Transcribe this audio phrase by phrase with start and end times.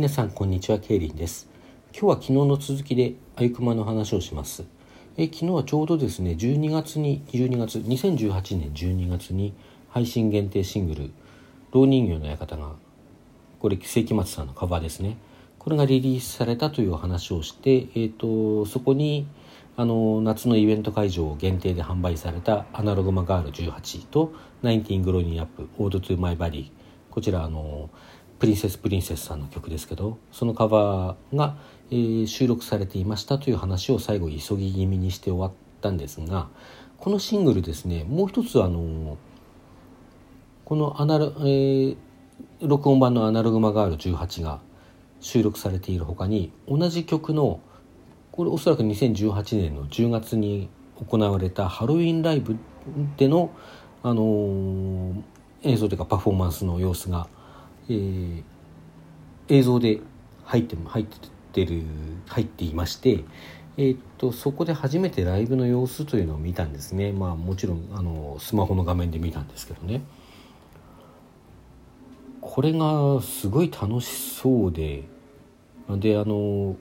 [0.00, 1.46] 皆さんこんにちはケイリンです。
[1.92, 4.64] 今日は昨日の続きであゆくまの話をします。
[5.18, 9.52] え昨日はちょうどですね12月に12月2018年12月に
[9.90, 11.10] 配信限定シングル
[11.72, 12.76] 「老人形の館」が
[13.58, 15.18] これ世紀末さんのカバーですね。
[15.58, 19.26] これがリリースされたという話をして、えーと、そこに
[19.76, 24.32] あの夏のイベント会場限定で販売された「アナログマガール18」と
[24.64, 26.70] 「Nineteen Growing Up Ode to My Buddy」
[27.10, 27.90] こちらあの
[28.40, 31.58] プリンセスプリンセスさんの曲ですけどそのカバーが、
[31.90, 36.48] えー、収録されていましたという話を最後急ぎ気味にして終わったんですが
[36.96, 39.18] このシングルですねもう一つあの
[40.64, 41.96] このアナロ、えー、
[42.62, 44.60] 録音版の「アナログマガール18」が
[45.20, 47.60] 収録されている他に同じ曲の
[48.32, 50.70] これおそらく2018年の10月に
[51.06, 52.56] 行われたハロウィンライブ
[53.18, 53.50] での、
[54.02, 55.22] あのー、
[55.62, 57.28] 映像というかパフォーマンスの様子が
[57.90, 58.42] えー、
[59.48, 60.00] 映像で
[60.44, 61.06] 入って入っ
[61.52, 61.82] てる
[62.26, 63.24] 入っていまして、
[63.76, 67.12] えー、っとそこで初めてライブの様子というのを見たんですね。
[67.12, 70.02] まあもちろんあのスマホの画面で見たんですけどね。
[72.40, 75.04] これがすごい楽しそうで
[75.88, 76.76] であの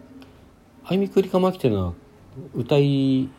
[0.85, 1.93] あゆみくりかまきというのは
[2.55, 3.29] 歌い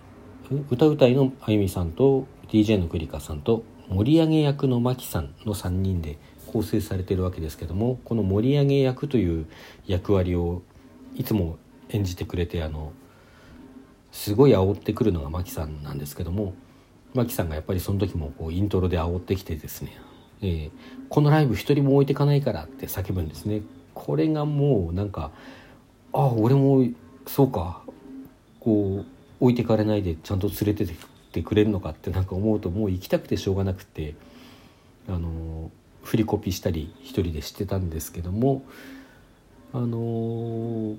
[0.70, 6.18] 歌うたいのあゆみさんと DJ のくりかさんと盛り上げ役のまきさんの3人で
[6.50, 9.46] 構成されているわけですけどもこの盛り上げ役という
[9.86, 10.62] 役割を
[11.14, 11.58] いつも
[11.90, 12.92] 演じてくれてあの
[14.12, 16.54] すごい煽ってくるのがマキさんなんですけども
[17.14, 19.96] マキさんがやっぱりその時もこうイントロで煽ってきてですね、
[20.42, 20.70] えー、
[21.08, 23.62] このライブ一人も置いてかないからって叫ぶんですね。
[23.94, 25.32] これがもうなんか
[26.12, 26.86] ああ俺も
[27.26, 27.82] そうか
[28.60, 29.06] こう
[29.40, 30.88] 置いてかれないでちゃんと連れてっ
[31.32, 34.14] てくれるのかってなんか思うともう行きたくてしょうがなくて
[35.08, 35.70] あの
[36.10, 38.64] 振りコピしたり一人でしてたんですけども
[39.72, 40.96] あのー、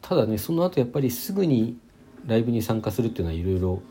[0.00, 1.76] ただねその後やっぱりすぐに
[2.26, 3.82] ライブに参加するっていうのはいろいろ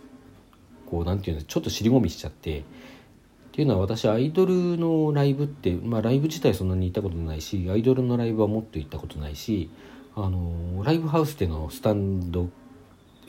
[0.88, 2.64] こうなんていうのちょっと尻込みしちゃってっ
[3.52, 9.70] ていうのは私アイドルのライブってまあライブ自体そんなに行ったことないしアイドルのライブはもっと行ったことないし
[10.16, 12.50] あのー、ライブハウスでのスタンド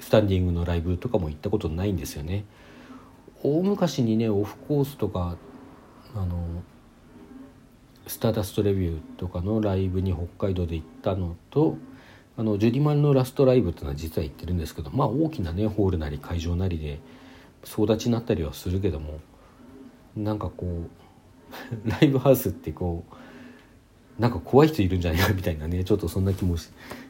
[0.00, 2.47] スタンディングのライブとかも行ったことないんですよね。
[3.43, 5.37] 大昔にねオフコースとか
[6.16, 6.62] あの
[8.06, 11.76] スターダストレビューとかのライブに北海道で行ったのと
[12.37, 16.99] あのジュディマンのラストライブっていうのは実は行ってるんですけどまあ大きなねホールなり会場なりで
[17.65, 19.20] 総立ちになったりはするけども
[20.16, 20.91] なんかこう
[21.88, 23.04] ライブハウスってこ
[24.19, 26.69] うなんか怖い人いるんじゃないかみたいなねちょっとそんな気もし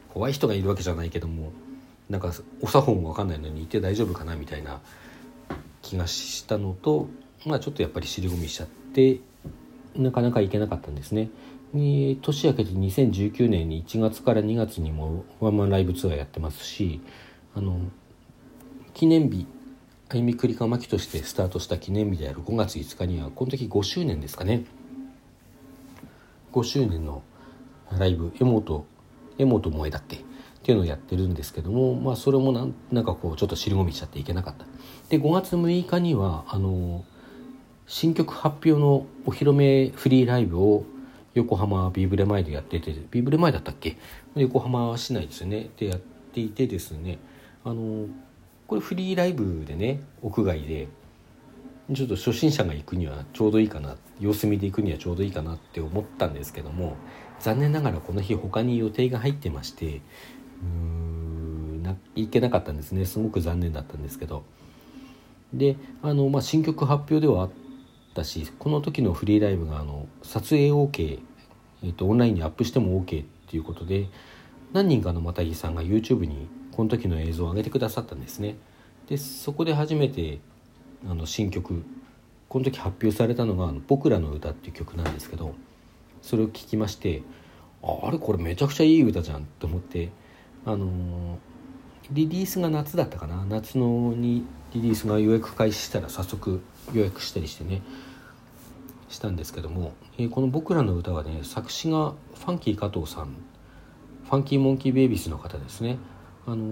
[0.09, 1.51] 怖い人がいるわけじゃないけども
[2.09, 4.81] なんかお作法も分かんないのにいて大丈夫かなみたいな
[5.81, 7.07] 気がしたのと
[7.45, 8.80] まあちょっとやっぱり尻込みしちゃって。
[8.91, 9.21] って
[9.95, 11.29] なかなか行けなかったんですね。
[11.73, 16.99] 年明けて2019年に1月から2月にもワンマンライブツアーやってますし
[17.55, 17.79] あの
[18.93, 19.47] 記念日
[20.09, 24.65] あゆみくりかまきとしてスタートした記念日である5月5日にはこの時5周年ですかね。
[26.51, 27.23] 5周年の
[27.97, 28.85] ライブ「エモと
[29.37, 30.17] エモと萌え」だっけ？
[30.17, 30.19] っ
[30.63, 34.65] ていうのをやってるんですけどもまあそれもなんなんかこうちょっと尻込みしちゃっていけなかった。
[35.07, 37.05] で5月6日にはあの
[37.87, 40.85] 新曲発表のお披露目フリーライブを
[41.33, 43.97] 横浜ビーブレ前でやっててビーブレ前だったっけ？
[44.35, 45.69] 横浜市内ですよね。
[45.77, 47.19] でやっていてですね。
[47.63, 48.07] あの
[48.67, 50.87] これフリーライブでね屋外で
[51.93, 56.95] ちょっと初心者が行くにはちょうどいいかな様子見で行くにはちょうどいいかなって思ったんですけども
[57.39, 63.05] 残念ながらこの日他に予定が入ってましてうーんな行けなかったんですね。
[63.05, 64.43] すごく残念だったんですけど。
[65.53, 67.49] であの、まあ、新曲発表ではあっ
[68.13, 71.19] だしこの時のフリーライブがあの撮影 OK、
[71.83, 74.07] えーと、オンラインにアップしても OK っていうことで
[74.73, 78.55] 何人かのまたぎさんが YouTube にこの時の映像を上げてくださったんですね。
[79.07, 80.39] でそこで初めて
[81.05, 81.83] あの新曲
[82.47, 85.55] この時発表されたのが「僕らの歌」っていう曲なんですけど
[86.21, 87.23] それを聞きまして
[87.81, 90.09] あれこれめちゃくちゃいい歌じゃんと思って
[90.65, 91.37] あのー、
[92.11, 96.61] リリースが夏だったかな夏のにリリースが予約開始したら早速
[96.93, 97.81] 予約したりしてね
[99.09, 103.35] したんですけども、えー、この「僕らの歌」はね作詞がファンキー加藤さん
[104.25, 105.97] ファンキーモンキーベイビーズの方ですね。
[106.47, 106.63] あの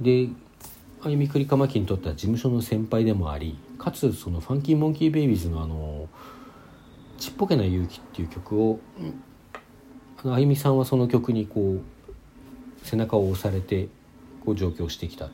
[0.00, 0.32] ー、で
[1.02, 6.08] あゆみくりかまきにとっては事務所の先輩でもありかつそのファンキーモンキーベイビーズのあの
[7.18, 8.80] 「ちっぽけな勇気」っていう曲を
[10.16, 13.88] あのあゆみさんはその曲にこう背中を押されて
[14.44, 15.28] こう上京してきた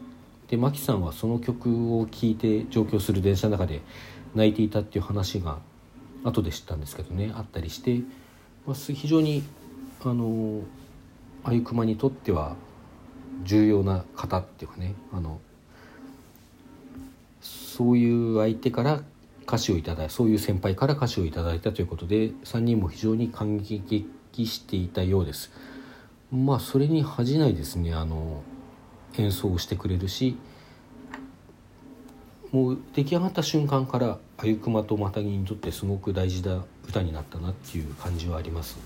[0.50, 3.80] でマキさんはその曲を聴いて上京する電車の中で
[4.34, 5.58] 泣いていたっていう話が
[6.24, 8.02] 後で知ったんですけどねあったりして
[8.66, 9.42] まあ、非常に
[10.04, 10.62] あの
[11.44, 12.56] あゆくまにとっては
[13.42, 15.40] 重要な方っていうかねあの
[17.40, 19.02] そういう相手から
[19.46, 24.06] 歌詞をいただいそういう先輩から歌詞をいただいたということで3人も非常に感激
[24.46, 25.50] していたようです。
[26.30, 28.42] まあそれに恥じないですねあの
[29.20, 30.36] 演奏をしてくれるし
[32.52, 38.78] もう出来上がった瞬間からあゆくまとマタギにとってすごく大事な歌になったなっていう感じはあります。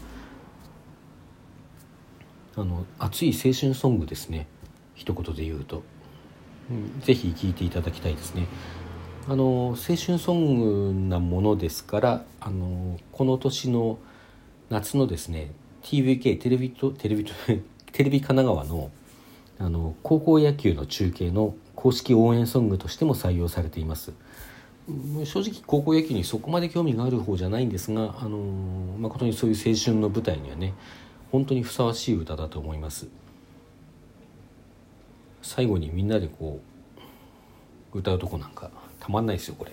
[2.57, 4.47] あの熱い青春ソングですね。
[4.95, 5.83] 一言で言うと、
[6.71, 8.47] うん、ぜひ聴いていただきたいですね。
[9.27, 13.99] あの青春ソングなものですからあのこの年の
[14.69, 15.53] 夏のですね
[15.83, 17.33] TVK テレビとテレビと
[17.93, 18.91] テレビ神奈川の
[19.59, 24.13] あの高校野球の中継の公式応援ソングとしても採用されています。
[25.25, 28.39] 正直高校野球にそこまで興味がある方じゃないんですがあの
[28.99, 30.75] 誠にそういう青春の舞台にはね
[31.33, 33.07] 本当にふさわしい歌だと思います。
[35.41, 36.61] 最後にみんなでこ
[37.93, 39.73] う歌うとこなんかたまんないですよこれ。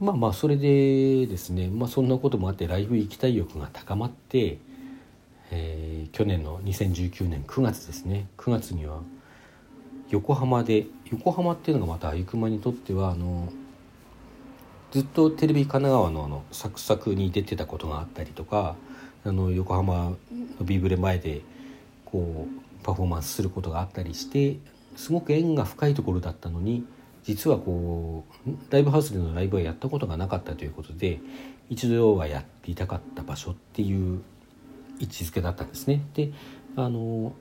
[0.00, 4.58] まあまあそれでですねまあそんなこともあってライブ行きたい欲が高まって、
[5.54, 8.26] えー、去年の2019年9月ですね。
[8.38, 9.02] 9月には
[10.10, 13.52] 横浜で横浜っていうのがまたあゆくまにとってはあの
[14.90, 18.76] ずっとテレビ神奈川のあのサクサクに出てたことがあったりとか
[19.24, 20.16] あの横浜の
[20.62, 21.42] ビーブレ前で
[22.06, 24.56] こうパフォーマンスすることがあったりして
[24.96, 26.84] すごく縁が深いところだったのに
[27.24, 31.20] 実はこうライブハウスでのライブはやったことがなかったということで
[31.70, 34.22] 一度はやっていたかった場所っていう
[34.98, 36.02] 位置づけだったんですね。
[36.14, 36.32] で
[36.76, 37.32] あの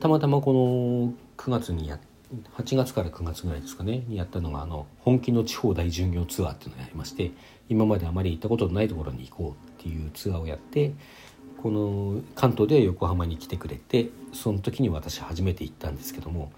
[0.00, 1.98] たまたまこの9月にや
[2.56, 7.32] 8月から9月ぐらいですかねにやったのがあの本気の地方大巡業ツアーっていうのをやりまして
[7.68, 10.92] 今まであまり行ったことのないところに行こうっていうツアーをやって
[11.62, 16.52] この関東では横浜に来てくれてその時に私初めて行ったんですけども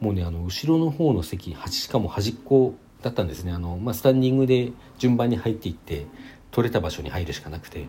[0.00, 6.06] もうねあの後ろの方の席しかも端っこだったんですねあの、まあ、スタンディングで順番に入っていって
[6.50, 7.86] 取れた場所に入るしかなくて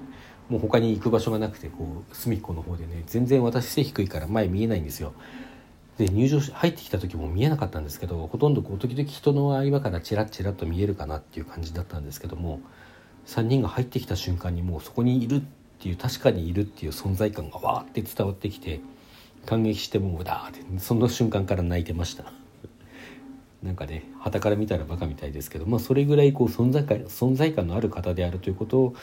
[0.49, 5.13] もう他に行く場所がなくてこう隅っこの方でね全然私背低いから前見えないんですよ。
[5.97, 12.61] で入場し入ってきた時も見えなかったんですけどほとんどこう時々人の合間からチラッチラッと見えるかなっていう感じだったんですけども
[13.25, 15.41] 3人が入ってきた瞬間にもうそこにいるっ
[15.79, 18.79] ていう確かにいるっていう存在感がわーって伝わってきて
[19.47, 22.31] 感激してもうだーってその瞬間から泣いてました
[23.63, 28.95] なんかね旗から見たらバカみたいですけど、まあ、それぐらいこう存在感存在感のある方であるということを、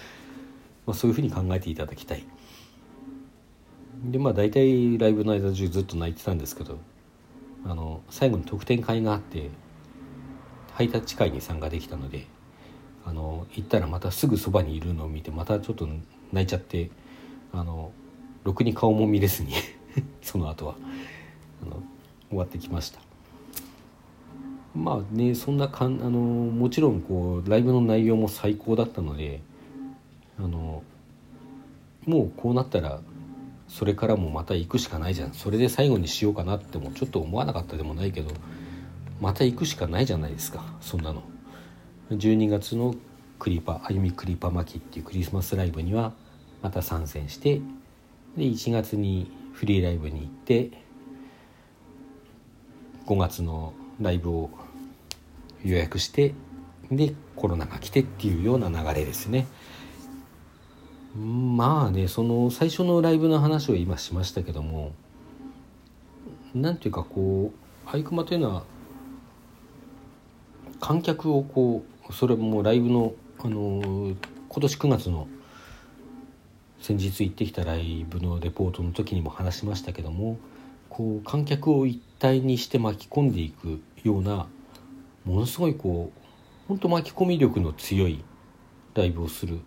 [0.86, 2.24] まあ、そういうふうに考えていただきたい。
[4.04, 6.78] でまあ大体ライブの間中ずっと泣いてたんですけど
[7.64, 9.48] あの最後に特典会があって
[10.72, 12.26] ハイタッチ会に参加できたので
[13.06, 15.88] あの行ったらまたすぐそばにいるのを見てまたちょっと
[16.32, 16.90] 泣いちゃって
[17.52, 17.92] あの
[18.44, 19.54] ろくに顔も見れずに
[20.20, 20.76] その後は
[21.62, 21.82] あの
[22.28, 23.00] 終わってきました。
[24.74, 29.40] まあねそんなかんあのもちろんこうライブの内容も最高だったので
[30.38, 30.82] あの
[32.06, 33.00] もうこうなったら
[33.68, 35.32] それからもまた行くしかないじゃん。
[35.32, 38.30] それで最後にしようかなってもちょっと思わなかったでもないけど
[39.20, 40.64] また行くしかないじゃないですか。
[40.80, 41.22] そんなの。
[42.10, 42.94] 12月の
[43.38, 46.12] クリーパーあゆみクリーパー巻きっていうクリスマスライブには
[46.62, 47.60] また参戦して
[48.36, 50.70] で1月にフリーライブに行って
[53.06, 54.50] 5月のライブを
[55.64, 56.34] 予約して
[56.90, 59.46] でコロナが来てっていうような流れですね。
[61.16, 64.92] まあねその最初のライブの話を今しましたけども
[66.54, 67.52] 何ていうかこ
[67.86, 68.64] う俳句間というのは
[70.80, 74.14] 観客をこうそれもライブのあの
[74.48, 75.28] 今年9月の
[76.80, 80.38] 先日行ってきたライブのレポートの時にも話しましたけども
[80.88, 84.46] こう観客を一体にして巻き込んでいくような
[85.24, 86.20] ものすごいこう
[86.68, 88.22] 本当巻き込み力の強い
[88.94, 89.60] ライブをする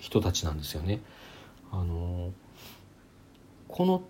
[0.00, 1.00] 人たちなんですよね。
[1.70, 2.32] あの
[3.68, 4.02] この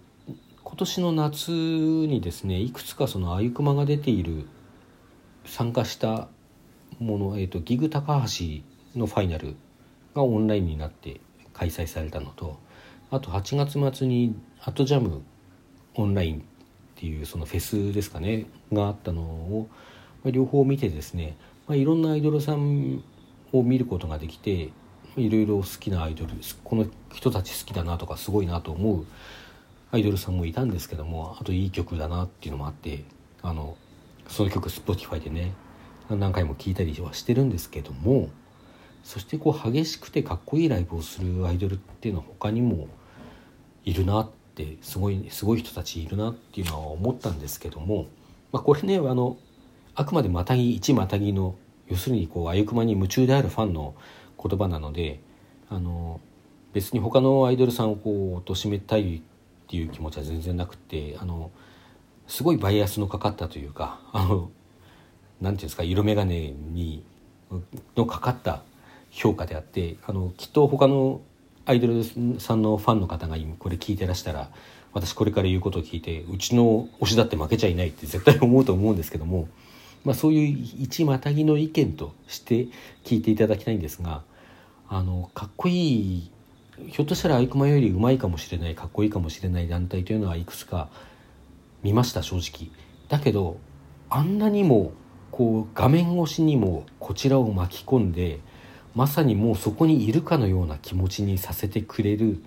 [0.64, 4.46] 今年の夏にですねいくつかそのあゆくまが出ている
[5.44, 6.28] 参加した
[6.98, 8.62] もの、えーと、ギグ高橋
[8.98, 9.56] のファイナル
[10.14, 11.20] がオンラインになって
[11.52, 12.58] 開催されたのと
[13.10, 15.22] あと8月末に「アットジャム
[15.94, 16.42] オンライン」っ
[16.96, 19.68] ていうそのフェスですかねがあったのを、
[20.26, 23.02] 両方見てですね、まあ、いろんなアイドルさん
[23.52, 24.68] を見ることができて
[25.16, 26.32] いろいろ好きなアイドル
[26.64, 29.06] この人たち好きだなとかすごいなと思う
[29.92, 33.04] アイドルさんもいたんですけどもあといい曲だなっていうのもあって
[33.42, 33.76] あの
[34.28, 35.52] その曲 Spotify でね
[36.08, 38.30] 何回も聴いたりはしてるんですけども
[39.02, 42.88] そしてこう激しくてかっこいいライブをするアイドルっていうのは他にも
[43.84, 48.06] いるなってすごいすごい人たちいるなっていうのは思ったんですけども、
[48.52, 49.36] まあ、これねあの
[49.94, 51.56] あくまでまたぎ一またぎの
[51.88, 53.94] 要するにこうあゆくまに夢中であるファンの
[54.42, 55.20] 言葉なので
[55.68, 56.20] あの
[56.72, 59.20] 別に他のアイドルさんをこう貶めたいっ
[59.68, 61.50] ていう気持ちは全然なくてあの
[62.26, 64.50] すごいバイアスのかかったというか あの
[65.40, 67.02] なんていうんですか色眼鏡に
[67.96, 68.62] のかかった
[69.10, 71.20] 評価であってあのきっと他の
[71.66, 74.50] アイドルさんのファンの方がこれ聞いてらしたら
[74.92, 79.48] 私これから言うことを聞いてうちの推しだって負けちゃいないって絶対思うと思うんですけども、
[80.04, 82.66] まあ、そういう一またぎの意見として
[83.04, 84.22] 聞いていただきたいんですが
[84.92, 86.30] あのかっこいい
[86.88, 90.88] ひょっとしたらアイクマよりうまいかもしれないかっこいいかもしれない団体というのはいくつか
[91.84, 92.72] 見ました正直。
[93.08, 93.58] だけど
[94.08, 94.92] あんなにも
[95.30, 98.40] こう画面越しにもこちらを巻き込んで
[98.96, 102.42] まさにもうそこにいるかのような気持ちにさせてくれる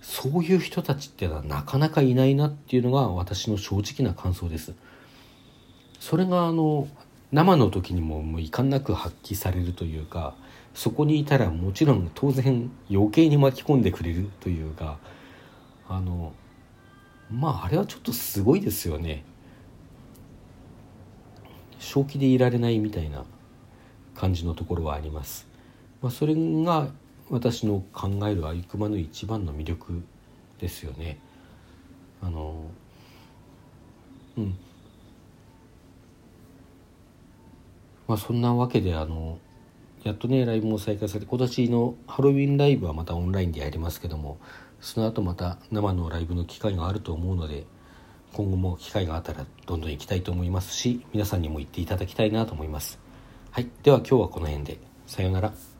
[0.00, 4.74] そういう人たちっていうのはなかなかいないなっていうのが私の正直な感想です。
[6.00, 6.88] それがあの
[7.30, 10.34] 生の時にももう遺憾なく発揮されるというか
[10.76, 14.98] そこにいたらもちろん当然余計に巻き込んでくれるというか
[15.88, 16.34] あの
[17.30, 19.24] まああれはちょっとすごいですよね。
[21.78, 23.24] 正気でいられないみたいな
[24.14, 25.46] 感じのところはあります。
[26.02, 26.88] まあ、それが
[27.30, 30.02] 私の考えるあいくまの一番の魅力
[30.58, 31.18] ですよね。
[32.20, 32.70] あの
[34.36, 34.58] うん
[38.06, 39.38] まあそんなわけであの
[40.06, 44.38] やっとねライブも再開されて今年のハロウィンライブはまたオンラインでやりますけども
[44.80, 47.66] その後また生のライブの機会があると思うので
[48.32, 53.00] 今後も機会があったらどんどん行きたいと思いますし皆さんにも行っていただきたいなと思います。
[53.50, 55.75] はい、では今日はこの辺でさようなら。